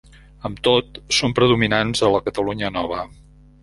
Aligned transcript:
Amb 0.47 0.61
tot, 0.67 0.97
són 1.19 1.37
predominants 1.41 2.05
a 2.09 2.13
la 2.19 2.25
Catalunya 2.31 2.77
Nova. 2.83 3.09